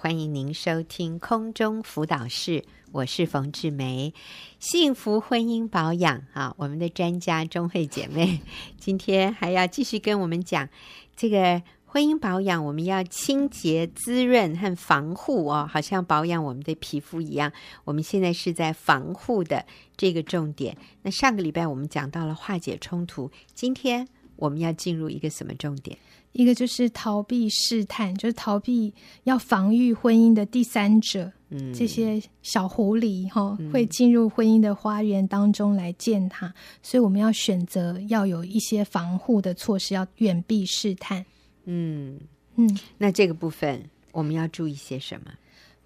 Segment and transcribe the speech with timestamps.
[0.00, 4.14] 欢迎您收听空中辅导室，我是冯志梅。
[4.60, 8.40] 幸福婚姻保养啊，我们的专家钟慧姐妹
[8.78, 10.68] 今天还要继续跟我们讲
[11.16, 17.50] 这个婚姻保养，我们要清洁、滋润和防护哦，好像保养我们的皮肤一样。
[17.82, 20.76] 我们现在是在防护的这个重点。
[21.02, 24.06] 那上个礼拜我们讲到了化解冲突，今天
[24.38, 25.96] 我们要进入一个什么重点？
[26.32, 28.92] 一个就是逃避试探，就是逃避
[29.24, 41.24] 要防御婚姻的第三者，嗯，这些小狐狸哈、会进入婚姻的花园当中来践踏，所以我们要选择要有一些防护的措施，要远避试探。
[41.64, 42.18] 嗯
[42.56, 43.82] 嗯，那这个部分
[44.12, 45.32] 我们要注意些什么？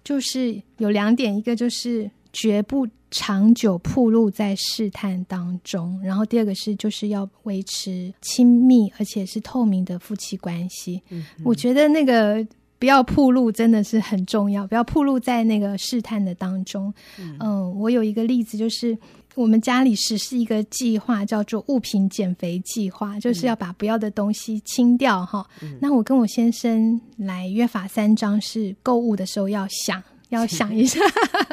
[0.03, 2.11] 就是有两点，一个就是。
[2.33, 5.97] 绝不长久暴露在试探当中。
[6.03, 11.01] 然后第二个是，就是要维持亲密而且是透明的夫妻关系。
[11.09, 12.45] 嗯，我觉得那个
[12.79, 16.91] 不要暴露真的是很重要，不要暴露在那个试探的当中。
[17.19, 18.97] 嗯，呃，我有一个例子，就是
[19.35, 25.47] 我们家里实施一个计划，叫做物品减肥计划，就是要把不要的东西清掉哈。
[25.61, 30.03] 嗯，那我跟我先生来约法三章，是购物的时候要想。
[30.33, 30.99] 要想一下，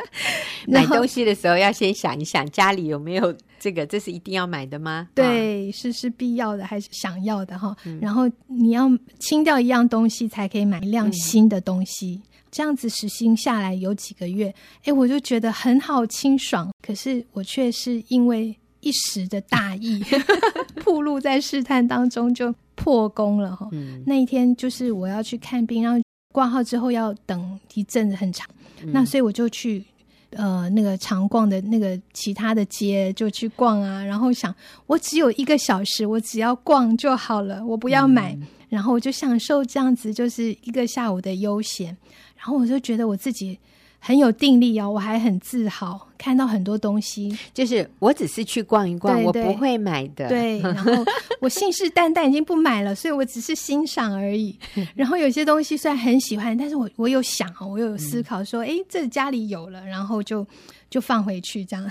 [0.67, 5.09] 买东西的时候要先想一想家里有没有这个，这是一定要买的吗？
[5.14, 7.77] 对，是是必要的还是想要的哈？
[7.84, 12.20] 嗯、然后你要清掉一样东西，才可以买一辆新的东西。
[12.25, 16.70] 嗯、这样子实行下来有几个月，哎，我就觉得很好清爽。
[16.83, 20.03] 可是我却是因为一时的大意，
[20.84, 23.69] 暴露在试探当中就破功了哈。
[23.72, 26.00] 嗯、那一天就是我要去看病，然后
[26.33, 28.48] 挂号之后要等一阵子很长。
[28.86, 29.84] 那所以我就去，
[30.31, 34.55] 呃，那个常逛的那个其他的街就去逛啊，然后想
[34.87, 41.97] 我只有一个小时，我只要逛就好了，我不要买，嗯、然后我就享受这样子就是一个下午的悠闲，
[42.37, 43.59] 然后我就觉得我自己。
[44.03, 47.37] 很有定力哦，我还很自豪，看到很多东西。
[47.53, 50.27] 就是我只是去逛一逛，对对，我不会买的。
[50.29, 50.91] 对，然后
[51.38, 54.59] 我信誓旦旦已经不买了，所以我只是欣赏而已。
[54.97, 60.47] 然后有些东西虽然很喜欢，但是我我有想哦，我有思考说，哎、嗯，这家里有了，然后就
[60.89, 61.89] 就放回去这样。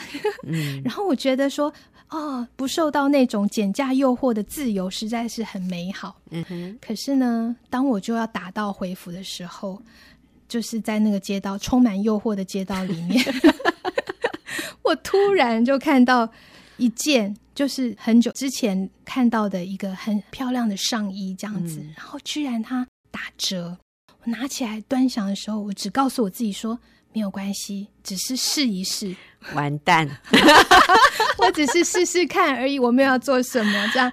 [0.47, 1.71] 嗯、 然后我觉得说，
[2.09, 6.19] 哦，不受到那种减价诱惑的自由，实在是很美好。
[6.31, 6.77] 嗯哼。
[6.81, 9.79] 可是呢，当我就要打道回府的时候。
[10.49, 13.23] 就是在那个街道充满诱惑的街道里面
[14.83, 16.29] 我突然就看到
[16.77, 23.77] 一件，就是很久之前看到的一个很漂亮的上衣，这样子，嗯、然后居然它打折。
[24.23, 26.77] 我拿起来端详的时候，我只告诉我自己说
[27.13, 29.15] 没有关系，只是试一试。
[29.53, 30.09] 完蛋，
[31.39, 34.11] 我只是试试看而已，我没有要做什么这样。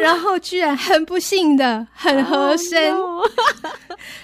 [0.00, 3.26] 然后居然很不幸的很合身，oh.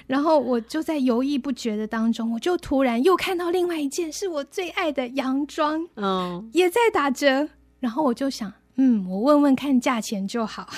[0.07, 6.45] 然后我就在犹豫不决的当中，我就突然又看到另外一件是我最爱的洋装，嗯，oh.
[6.53, 7.49] 也在打折。
[7.79, 10.69] 然后我就想，嗯，我问问看价钱就好。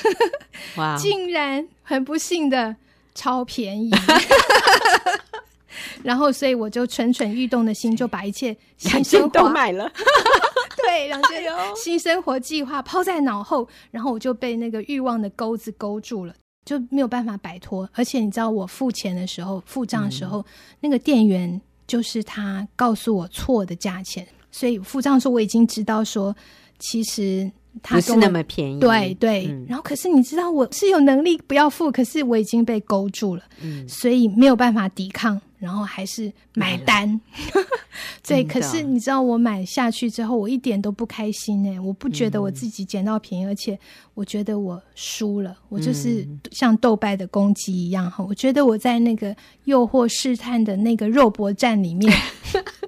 [0.76, 2.76] 哇 竟然很不幸的
[3.14, 3.90] 超便宜。
[6.04, 9.90] 然后，所以我就蠢蠢欲动的心就把一切新生活都买了。
[10.84, 11.42] 对，两件
[11.76, 16.34] 新生活计划抛在脑后，然后我就被那个欲望的钩子勾住了，
[16.64, 17.88] 就没有办法摆脱。
[17.94, 20.44] 而且你知道，我付钱的时候，付账的时候，嗯、
[20.80, 26.34] 那个店员就是他告诉我错的价钱，所以付账的时候我已经知道说，
[26.78, 27.50] 其实
[27.82, 28.80] 他不是那么便宜。
[28.80, 35.40] 对对，嗯、然后可是你知道，我是有能力不要付，可是我已经被勾住了，嗯，所以没有办法抵抗。
[35.58, 37.20] 然后还是买单，
[38.26, 38.42] 对。
[38.42, 41.78] 可是你知道，我买下去之后，我一点都不开心哎！
[41.78, 43.78] 我不觉得我自己捡到便宜，嗯、而且
[44.14, 45.56] 我觉得我输了。
[45.68, 48.24] 我就是像斗败的公鸡一样哈！
[48.28, 52.12] 我觉得我在那个诱惑试探的那个肉搏战里面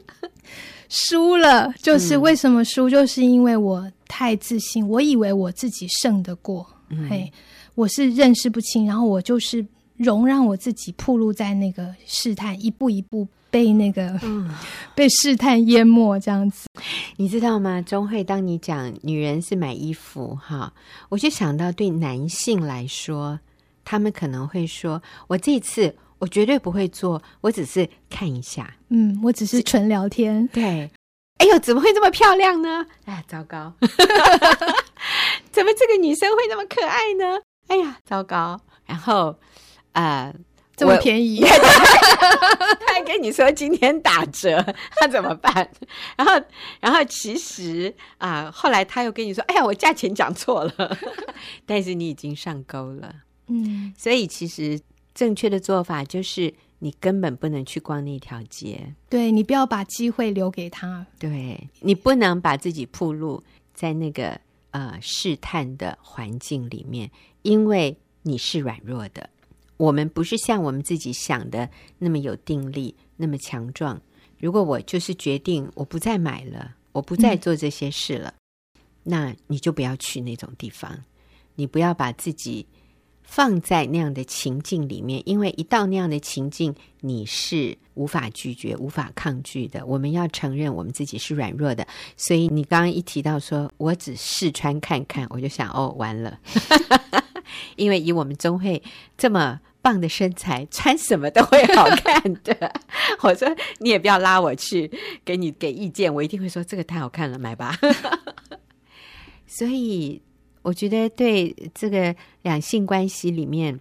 [0.89, 1.73] 输了。
[1.83, 2.89] 就是为什么输？
[2.89, 6.67] 就是因为我太自信，我以为我自己胜得过。
[6.91, 7.33] 嗯、嘿，
[7.75, 9.65] 我是认识不清，然后我就是。
[9.97, 14.51] 容让我自己暴露在那个试探，一步一步被那个、嗯、
[14.93, 16.67] 被试探淹没这样子，
[17.17, 17.81] 你知道吗？
[17.81, 20.73] 钟慧，当你讲女人是买衣服哈，
[21.11, 23.39] 我就想到对男性来说，
[23.85, 30.91] 他们可能会说：“我这次我绝对不会做，我只是看一下，嗯，我只是纯聊天。”对，
[31.37, 32.87] 哎呦，怎么会这么漂亮呢？
[33.05, 33.75] 哎，糟糕，
[35.53, 37.41] 怎么这个女生会那么可爱呢？
[37.69, 39.39] 哎呀，糟糕，然后。
[39.93, 40.35] 啊，呃、
[40.77, 44.61] 这么便宜， 他还跟你说今天打折，
[44.97, 45.71] 他怎么办？
[46.17, 46.33] 然后，
[46.81, 50.99] 然后其实啊、呃，后来他又跟你说：“哎呀，我价钱讲错了。
[51.65, 53.15] ”但是你已经上钩了，
[53.47, 54.81] 嗯，所以其实
[55.15, 58.95] 正确的做法就是你根本不能去逛那条街。
[59.09, 61.07] 对，你不要把机会留给他。
[61.19, 64.39] 对，你不能把自己暴露在那个
[64.73, 67.11] 呃试探的环境里面，
[67.43, 69.31] 因为你是软弱的。
[69.77, 71.69] 我们不是像我们自己想的
[71.99, 74.01] 那么有定力，那么强壮。
[74.39, 78.35] 如果我就是决定我不再买了，我不再做这些事了，
[78.75, 81.03] 嗯、那你就不要去那种地方，
[81.55, 82.67] 你不要把自己
[83.25, 89.85] 放在那样的情境里面，因为一到那样的情境，你是无法拒绝、无法抗拒的。
[89.85, 91.87] 我们要承认我们自己是软弱的。
[92.17, 96.39] 所以你刚刚一提到说我只试穿看看，我就想哦， 完了，
[97.77, 98.83] 因为以我们中会
[99.19, 99.61] 这么。
[99.85, 102.73] 棒的身材，穿什么都会好看的。
[103.21, 103.47] 我说
[103.81, 104.91] 你也不要拉我去
[105.27, 107.79] 给你给意见，我一定会说这个太好看了，买吧。
[109.47, 110.23] 所以
[110.65, 113.79] 我觉得对这个两性关系里面，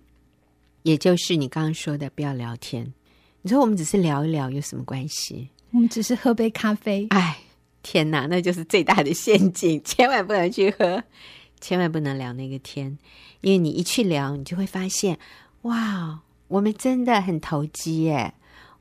[0.82, 2.94] 也就是你刚刚说的，不要聊天。
[3.42, 5.48] 你说我们只是聊一聊有什么关系？
[5.72, 7.08] 我们只是喝杯咖啡。
[7.12, 7.40] 哎，
[7.84, 11.02] 天哪，那就是最大的陷阱，千万不能去喝，
[11.62, 12.98] 千万不能聊那个天，
[13.40, 15.18] 因为你一去聊，你就会发现。
[15.62, 16.20] 哇，
[16.50, 18.34] 我们真的很投机耶！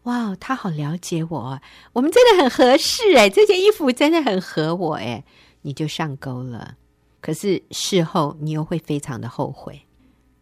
[0.02, 1.60] 哇，他好了解我，
[1.92, 5.22] 我们真的很合适哎，这件衣服真的很合我哎，
[5.62, 6.76] 你就上钩了。
[7.22, 9.80] 可是事后你又会非常的后悔，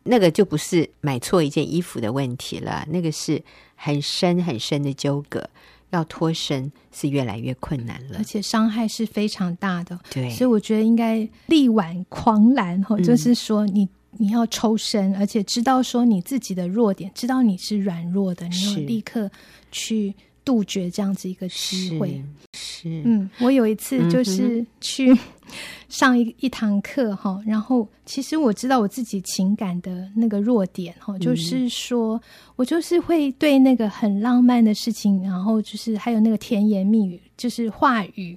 [0.02, 3.40] 那个就不是买错一件衣服的问题了，那个是
[3.76, 5.48] 很深很深的纠葛，
[5.90, 9.96] 要脱身是越来越困难了，而且伤害是非常大的。
[10.10, 13.88] 对，所以我觉得应该力挽狂澜哈，就是说你。
[14.14, 19.30] 你要抽身，而且知道说你自己的弱点，知道你是软弱的，你要立刻
[19.70, 20.12] 去
[20.44, 22.22] 杜绝这样子一个机会。
[22.54, 25.16] 是，是嗯，我有一次就是去
[25.88, 32.20] 上一一堂课哈，然后其实我知道我自己情感的那个弱点哈，就是说
[32.56, 37.20] 我就是会对那个很浪漫的事情，然后就是还有那个甜言蜜语。
[37.40, 38.36] 就是话语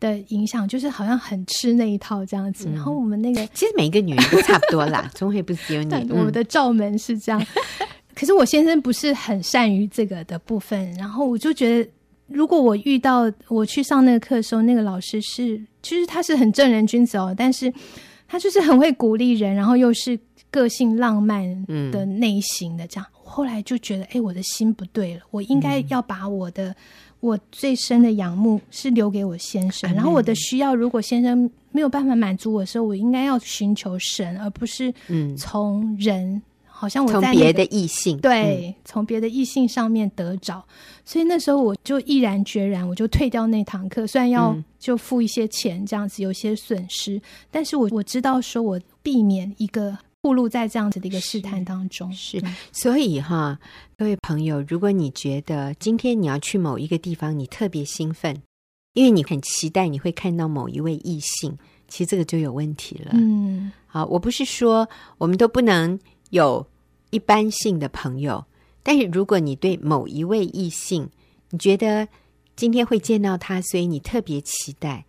[0.00, 2.68] 的影响，就是好像很吃那一套这样子。
[2.68, 6.10] 嗯、然后我们那个，其实每一个女人都差不多啦， 总会不是只有你。
[6.10, 7.40] 我们的罩门是这样，
[8.22, 10.92] 可是我先生不是很善于这个的部分。
[10.92, 11.90] 然后我就觉得，
[12.28, 17.72] 如果我遇到我去上那个课的时候，那个老师是，其实他是很正人君子哦，但是
[18.28, 20.16] 他就是很会鼓励人，然后又是
[20.52, 21.44] 个性浪漫
[21.90, 23.06] 的类型的这样。
[23.24, 26.72] 我后来就觉得，哎，我的心不对了，我应该要把我的。
[27.18, 34.92] 我最深的仰慕是留给我先生，然后我的需要，如果先生没有办法满足我的时候，我应该要寻求神，而不是
[35.36, 36.42] 从人，嗯、
[36.82, 40.60] 好像我在、别的异性，对，嗯、从别的异性上面得着。
[41.04, 49.96] 所以那时候我就毅然决然，我就退掉那堂课，虽然要就付一些钱，这样子有些损失，嗯、但是我我知道说我避免一个。
[50.24, 53.58] 暴露在这样子的一个试探当中，是，是，所以哈，
[53.98, 58.40] 各位朋友，如果你觉得今天你要去某一个地方，你特别兴奋，
[58.94, 61.58] 因为你很期待你会看到某一位异性，
[61.88, 63.10] 其实这个就有问题了。
[63.14, 64.88] 嗯，好，我不是说
[65.18, 65.98] 我们都不能
[66.30, 66.64] 有
[67.12, 68.46] 一般性的朋友，
[68.82, 71.10] 但是如果你对某一位异性，
[71.50, 72.08] 你觉得
[72.56, 75.04] 今天会见到他，所以你特别期待，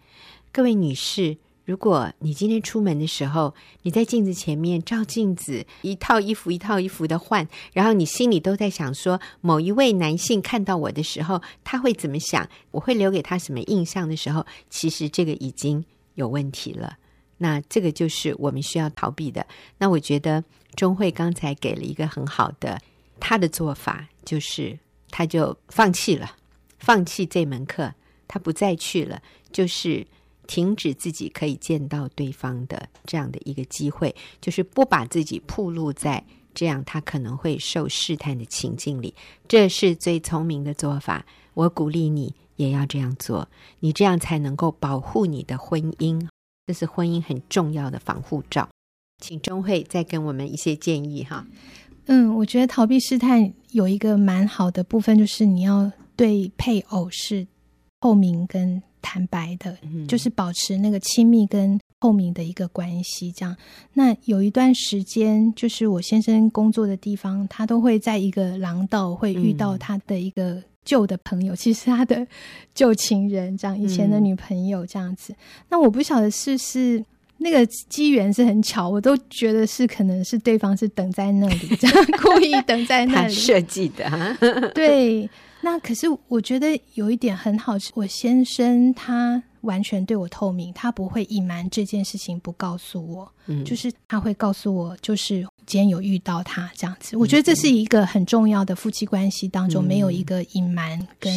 [0.51, 1.37] 各位女士。
[1.65, 12.49] 如果你今天出门的时候，你在镜子前面照镜子，一套衣服一套衣服的换，然后你心里都在想说，某一位男性看到我的时候，他会怎么想？
[12.71, 15.85] 我会留给他什么印象的时候，其实这个已经
[16.15, 16.97] 有问题了。
[17.37, 19.45] 那这个就是我们需要逃避的。
[19.77, 20.43] 那我觉得
[20.75, 22.81] 钟慧刚才给了一个很好的，
[23.19, 24.77] 他的做法就是
[25.09, 26.35] 他就放弃了，
[26.79, 27.93] 放弃这门课，
[28.27, 29.21] 他不再去了，
[29.51, 30.05] 就是。
[30.45, 36.21] 停止自己可以见到对方的这样的一个机会，就是不把自己暴露在
[36.53, 39.15] 这样他可能会受试探的情境里，
[39.47, 41.25] 这是最聪明的做法。
[41.53, 43.47] 我鼓励你也要这样做，
[43.79, 46.27] 你这样才能够保护你的婚姻，
[46.65, 48.67] 这是婚姻很重要的防护罩。
[49.21, 51.45] 请钟慧再跟我们一些建议哈。
[52.05, 57.47] 嗯，我觉得逃避试探有一个蛮好的部分，就是你要对配偶是
[57.99, 58.81] 透明跟。
[59.05, 59.77] 坦白的，
[60.07, 63.53] 就是保持那个亲密跟透明的一个关系，这样。
[63.91, 72.25] 那有一段时间，就是我先生工作的地方，他都会在一个廊道会遇到他的一个旧的朋友，嗯、其实他的
[72.73, 75.33] 旧情人，这样以前的女朋友这样子。
[75.33, 75.35] 嗯、
[75.69, 77.03] 那我不晓得是是
[77.37, 84.37] 那个机缘是很巧，我都觉得是可能是对方是等在那里，这样故意等在那里 设计的，
[84.73, 85.29] 对。
[85.65, 97.17] 那可是我觉得有一点很好，我先生他完全对我透明，他不会隐瞒这件事情不告诉我，嗯，就是他会告诉我，就是今天有遇到他这样子。
[97.17, 101.33] 我觉得这是一个很重要的夫妻关系当中，没有一个隐瞒跟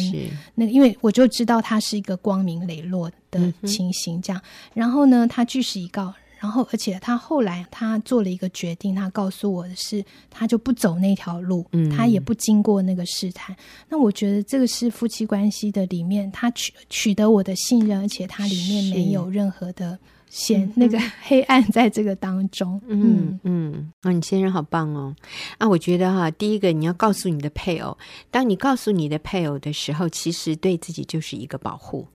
[0.55, 4.41] 那个，因为我就知道他是一个光明磊落的情形这样。
[4.73, 6.13] 然后呢，他据实以告。
[6.39, 13.55] 然后，而且他后来他做了一个决定，他告诉我的是，他就不走那条路，嗯，他也不经过那个试探。
[13.89, 19.97] 那我觉得这个是夫妻关系的里面，他取取得我的信任，而且他里面没有任何的
[20.29, 22.79] 险那个黑暗在这个当中。
[22.87, 25.15] 嗯嗯，啊，你先生好棒哦！
[25.57, 27.97] 啊，我觉得哈，第一个你要告诉你的配偶，
[28.29, 32.07] 当你告诉你的配偶的时候，其实对自己就是一个保护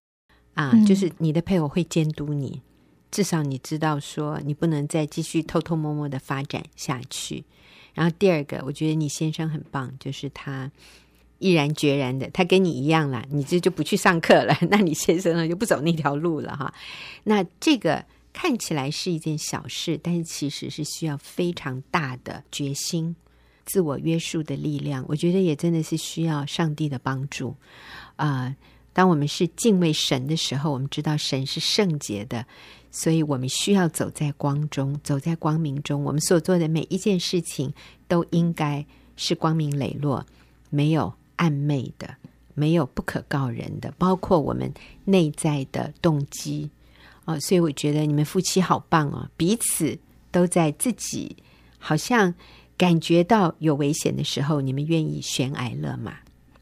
[0.54, 2.60] 啊，嗯，就是你的配偶会监督你。
[3.12, 7.44] 至少你知道说你不能再继续偷偷摸摸的发展下去。
[7.94, 10.72] 然后第二个，我觉得你先生很棒，就是他
[11.38, 16.72] 毅然决然的，他跟你一样啦，你这就不去上课了， 那你先生呢就不走那条路了哈。
[17.24, 18.02] 那这个
[18.32, 23.14] 看起来是一件小事，但是其实是需要非常大的决心、
[23.66, 25.04] 自我约束的力量。
[25.06, 27.54] 我觉得也真的是需要上帝的帮助
[28.16, 28.56] 啊。
[28.94, 32.46] 当我们是敬畏神的时候，我们知道神是圣洁的。
[32.94, 36.04] 所以我们需要走在光中，走在光明中。
[36.04, 37.72] 我们所做的每一件事情
[38.06, 38.84] 都应该
[39.16, 40.24] 是光明磊落，
[40.68, 42.14] 没有暧昧的，
[42.52, 44.70] 没有不可告人的，包括我们
[45.06, 46.68] 内在的动机
[47.24, 47.40] 哦。
[47.40, 49.98] 所以我觉得你们夫妻好棒哦，彼此
[50.30, 51.34] 都在自己
[51.78, 52.34] 好像
[52.76, 56.16] 感觉到有危险的时候，你们愿意悬崖勒马。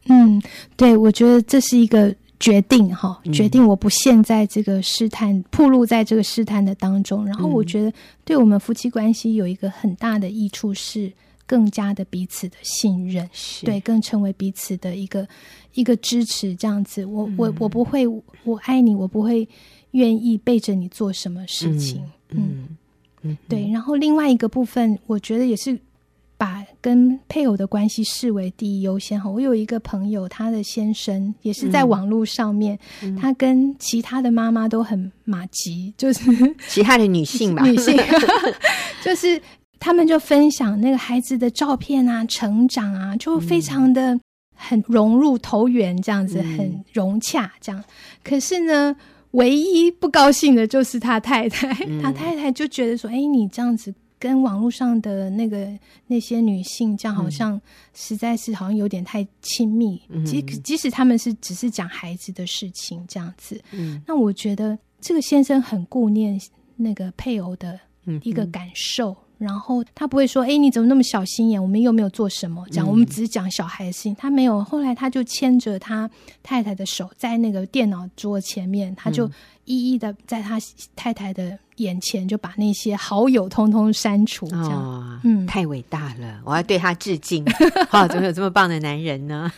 [0.05, 0.41] 嗯，
[0.77, 2.15] 对，我觉得这是一个。
[2.41, 7.27] 决定哈，决定我不陷在这个试探，暴露在这个试探的当中。
[7.27, 7.93] 然后我觉得，
[8.25, 11.13] 对我们夫妻关系有一个很大的益处是，
[11.47, 13.29] 更加的彼此的信任，
[13.63, 15.29] 对，更成为彼此的一个
[15.75, 16.57] 一个支持。
[16.57, 18.07] 这样子，我我我不会，
[18.45, 19.47] 我爱你，我不会
[19.91, 22.03] 愿意背着你做什么事情。
[22.31, 22.69] 嗯
[23.21, 23.71] 嗯，对。
[23.71, 25.79] 然后另外一个部分，我觉得也是。
[26.81, 29.29] 把跟配偶的关系视为第一优先哈。
[29.29, 36.21] 我有一个朋友，他的先生也是在网络上面，嗯、他跟其他的妈妈都很马吉，就是
[36.69, 37.97] 其他的女性吧，女性，
[39.05, 39.41] 就是
[39.79, 44.19] 他们就分享那个孩子的照片啊，成长啊，就非常的
[44.55, 47.85] 很融入投缘，这样子、嗯、很融洽，这样。
[48.25, 48.97] 可是呢，
[49.33, 55.67] 唯一不高兴的就是他太太，嗯、他太太就觉得说：“哎，你这样子。”跟网络上的那个
[56.07, 57.61] 那些女性，这样好像
[57.95, 60.01] 实在是好像有点太亲密。
[60.11, 66.39] 嗯、即即使他们是只是讲孩子的事情这样子，嗯、那我觉得这个先生很顾念
[66.77, 67.81] 那个配偶的
[68.23, 69.17] 一个感受。
[69.41, 71.61] 然后他不会说：“哎，你怎么那么小心眼？
[71.61, 74.63] 我们又没有做什么，讲我们只是讲小孩的事情。”他没有。
[74.63, 76.09] 后来他就牵着他
[76.43, 79.27] 太太的手，在那个电脑桌前面，他就
[79.65, 80.59] 一一的在他
[80.95, 84.47] 太太的眼前就把那些好友通通删除。
[84.47, 87.43] 这样，哦、嗯，太伟大了，我要对他致敬。
[87.89, 89.51] 好、 哦，怎么有这么棒的男人呢？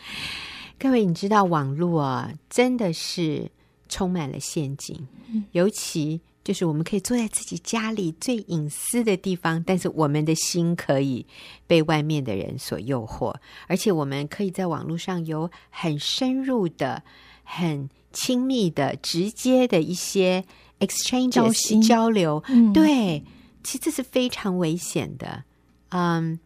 [0.78, 3.50] 各位，你知道网络啊，真的是
[3.88, 5.08] 充满了陷阱，
[5.52, 6.20] 尤其。
[6.46, 11.26] 就是我们可以坐在自己家里最隐私的地方，但是我们的心可以
[11.66, 13.34] 被外面的人所诱惑，
[13.66, 17.02] 而且我们可以在网络上有很深入的、
[17.42, 20.44] 很亲密的、直接的一些
[20.78, 22.40] exchanges 交交流。
[22.46, 23.24] 嗯、对，
[23.64, 25.42] 其实这是非常危险的，
[25.88, 26.38] 嗯，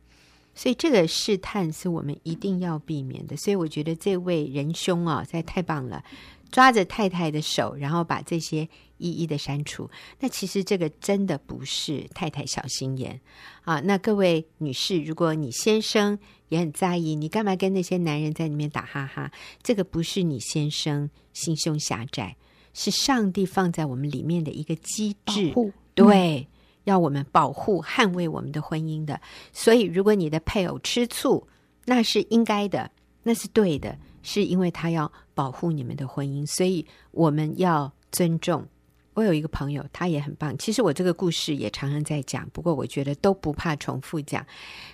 [0.55, 3.37] 所以这个试探是我们一定要避免的。
[3.37, 6.03] 所以我觉得这位仁兄啊，实在太棒了。
[6.51, 9.89] 抓着太太的手，然后把这些一一的删除。
[10.19, 13.21] 那其实这个真的不是太太小心眼
[13.63, 13.81] 啊！
[13.81, 19.31] 那各位女士，如果你先生也很在意，你干嘛跟那些男人在里面打哈哈？
[19.63, 22.37] 这个不是你先生心胸狭窄，
[22.75, 25.63] 是上帝放在我们里面的一个机制，保，
[25.95, 26.47] 对，嗯、
[26.85, 29.21] 要我们保护、捍卫我们的婚姻的。
[29.53, 31.47] 所以，如果你的配偶吃醋，
[31.87, 32.91] 那是应该的，
[33.23, 33.97] 那是对的。
[34.23, 38.67] 是因为他要保护你们的婚姻，所以我们要尊重。
[39.15, 40.57] 我有一个朋友，他也很棒。
[40.57, 44.47] 其实我这个故事也常常在讲，不过我觉得都不怕重复讲。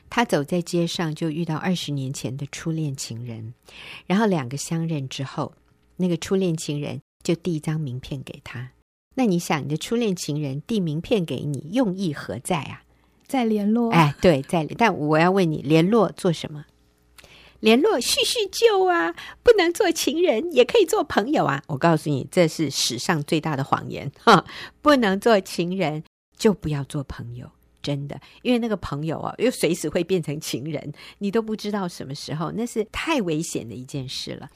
[0.09, 3.53] 他走在街上就遇到二十年前的初恋情人，
[4.07, 5.53] 然后两个相认之后，
[5.97, 8.71] 那个初恋情人就递一张名片给他。
[9.15, 12.83] 那你想，你的初恋情人递名片给你，用意何在啊？
[13.27, 13.93] 再联络？
[13.93, 14.65] 哎，对，再。
[14.79, 16.65] 但我要问你，联络做什么？
[17.61, 21.63] 联络叙叙旧啊，不能做情人，也可以做朋友啊！
[21.69, 24.45] 我告诉你，这是史上最大的谎言哈！
[24.83, 26.03] 不能做情人，
[26.37, 27.51] 就不要做朋友，
[27.83, 34.51] 真的，因为那个朋友啊，又随时会变成情人，你都不知道什么时候，那是太危险的一件事了。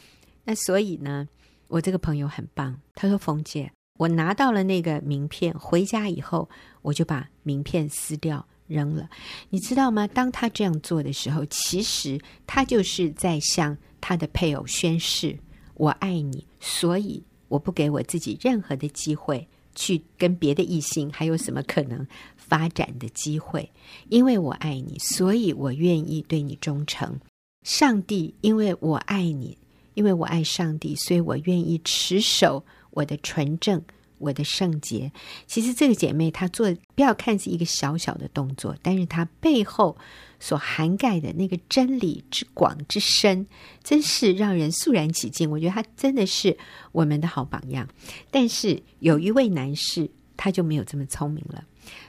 [0.45, 1.28] 那所以呢，
[1.69, 6.49] 我这个朋友很棒，他说：“冯姐，我拿到了那个名片，回家以后
[6.83, 9.10] 我就把名片撕掉扔了。
[9.50, 10.06] 你知道吗？
[10.06, 15.38] 当他这样做的时候，其实他就是在向他的配偶宣誓：
[15.74, 23.70] 我爱你，所以我不给我自己任何的机会去跟别的异性还有什么可能发展的机会。
[24.08, 27.18] 因为我爱你，所以我愿意对你忠诚。
[27.62, 29.58] 上帝，因为我爱你。”
[29.94, 33.82] 因为我爱上帝，所以我愿意持守我的纯正、
[34.20, 35.10] 我的圣洁。
[35.48, 39.98] 其实这个姐妹她做，不要看是一个小小的动作，但是她背后
[40.38, 43.44] 所涵盖的那个真理之广之深，
[43.82, 45.50] 真是让人肃然起敬。
[45.50, 46.56] 我觉得她真的是
[46.92, 47.88] 我们的好榜样。
[48.30, 51.64] 但是有一位男士，他就没有这么聪明了。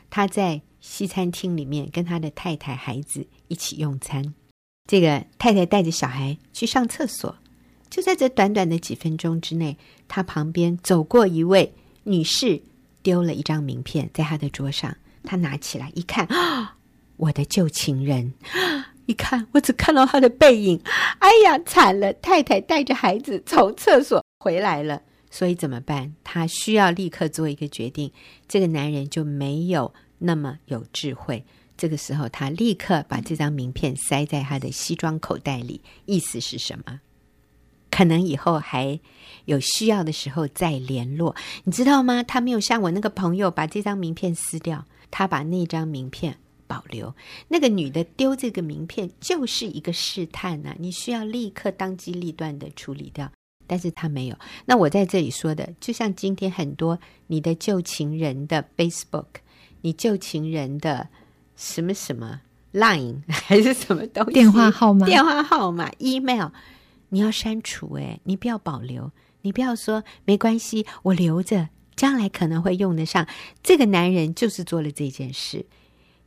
[0.09, 4.33] 他在西餐厅里面跟他的太太、孩子一起用餐，
[4.87, 7.35] 这个太太带着小孩去上厕所。
[7.89, 9.77] 就在这短短的几分钟之内，
[10.07, 11.73] 他旁边走过一位
[12.03, 12.61] 女士，
[13.03, 14.95] 丢了一张名片在他的桌上。
[15.23, 16.77] 他拿起来一看，啊，
[17.17, 18.33] 我的旧情人！
[19.05, 20.81] 一看，我只看到他的背影。
[21.19, 22.11] 哎呀，惨了！
[22.13, 26.15] 太太带着孩子从厕所回来了，所以怎么办？
[26.23, 28.11] 他需要立刻做一个决定。
[28.47, 31.45] 这个男人就没有那么有智慧。
[31.77, 35.81] 这个时候，他立刻把这张名片塞在他的西装口袋里。
[36.05, 37.01] 意思是什么？
[37.91, 38.99] 可能以后还
[39.45, 42.23] 有需要的时候再联络，你知道吗？
[42.23, 47.13] 他没有像我那个朋友把这张名片撕掉，他把那张名片保留。
[47.49, 53.29] 那个女的丢这个名片就是一个试探呐，你需要立刻当机立断的处理掉，
[53.67, 54.35] 但是他没有。
[54.65, 59.25] 那我在这里说的，就像今天很多你的旧情人的 Facebook，
[59.81, 61.09] 你旧情人的
[61.57, 62.39] 什么什么
[62.71, 66.49] Line 还是什么东西，电话号码、电话号码、Email。
[67.13, 73.27] 你要删除诶，你不要保留，你不要说没关系，我留着，将来可能会用得上。
[73.61, 75.65] 这个男人就是做了这件事，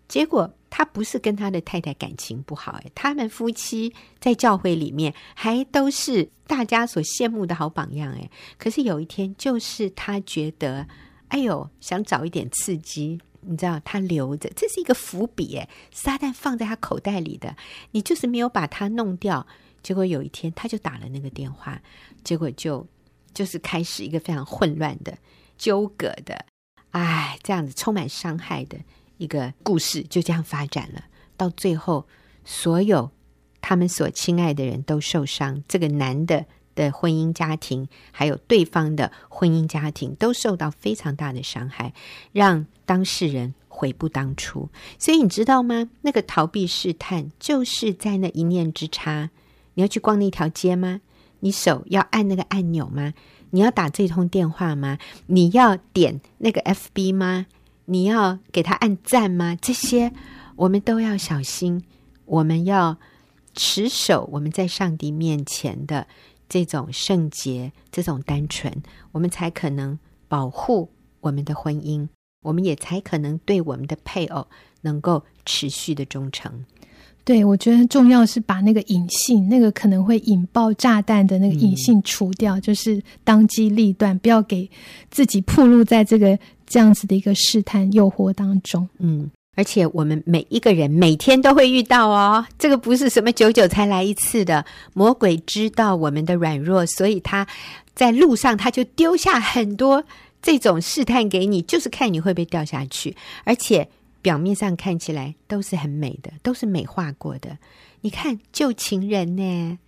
[0.06, 8.30] 结果他不是跟他的太太感情不好诶，他们夫妻在教会里面还都是大家所羡慕的好榜样诶。
[8.58, 10.86] 可是有一天，就是他觉得，
[11.28, 15.58] 哎呦，想找一点刺激，你知道，他留着，这是一个伏笔，
[15.90, 17.56] 撒旦放在他口袋里的，
[17.92, 19.46] 你就是没有把它弄掉。
[19.84, 21.80] 结果有一天，他就打了那个电话，
[22.24, 22.84] 结果就
[23.34, 25.16] 就是开始一个非常混乱的、
[25.58, 26.46] 纠葛的，
[26.90, 28.78] 哎，这样子充满伤害的
[29.18, 31.04] 一个故事，就这样发展了。
[31.36, 32.06] 到最后，
[32.44, 33.10] 所有
[33.60, 41.92] 他们所亲爱的人都受伤，这个男的的婚姻家庭，还有对方的婚姻家庭，都受到非常大的伤害，
[42.32, 44.70] 让当事人悔不当初。
[44.98, 45.90] 所以你知道吗？
[46.00, 49.28] 那个逃避试探，就是在那一念之差。
[49.74, 51.00] 你要去逛那条街吗？
[51.40, 53.12] 你手要按那个按钮吗？
[53.50, 54.98] 你要打这通电话吗？
[55.26, 57.46] 你要点那个 FB 吗？
[57.84, 59.56] 你要给他按赞吗？
[59.60, 60.12] 这些
[60.56, 61.84] 我们都要小心。
[62.24, 62.96] 我们要
[63.54, 66.06] 持守我们在上帝面前的
[66.48, 68.82] 这种圣洁、这种单纯，
[69.12, 72.08] 我们才可能保护我们的婚姻，
[72.42, 74.46] 我们也才可能对我们的配偶
[74.80, 76.64] 能够持续的忠诚。
[77.24, 84.70] 对，我觉得重要是把那个隐性、那个可能会引爆炸弹的那个隐性除掉，嗯、就是当机立断，不要给
[85.10, 88.86] 自己暴露在这个这样子的一个试探诱惑当中。
[88.98, 94.62] 嗯，而且我们每一个人每天都会遇到哦，这个不是什么久久才来一次的。
[94.92, 97.46] 魔鬼知道我们的软弱，所以他
[97.94, 100.04] 在路上他就丢下很多
[100.42, 103.88] 这种试探给你，就是看你会不会掉下去，而且。
[104.24, 107.58] 表面上看起来都是很美的，都是美化过的。
[108.00, 109.78] 你看旧情人呢，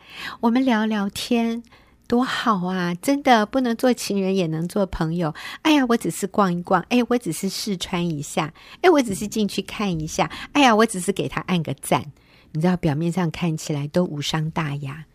[0.40, 1.62] 我们聊聊天
[2.06, 2.94] 多好啊！
[2.94, 5.34] 真的不能做情人也能做朋友。
[5.62, 12.12] 哎呀，我只是逛一逛，哎，我只是试穿一下，哎，我只是进去看一下，哎呀，我只是给他按个赞。
[12.52, 15.06] 你知道，表面上看起来都无伤大雅，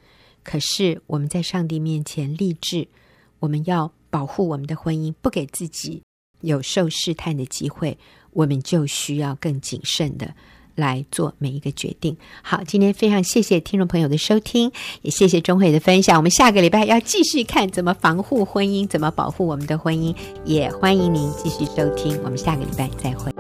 [0.42, 2.88] 可是我们在上帝面前立志，
[3.38, 6.02] 我们要保护我们的婚姻，不给自己
[6.42, 7.98] 有受试探的机会。
[8.34, 10.34] 我们就需要更谨慎的
[10.74, 12.16] 来做每一个决定。
[12.42, 16.16] 好，今天非常谢谢听众朋友的收听，也谢谢钟慧的分享。
[16.16, 22.18] 我们下个礼拜要继续看怎么防护婚姻，怎么保护我们的婚姻，也欢迎您继续收听。
[22.24, 23.31] 我们下个礼拜再会。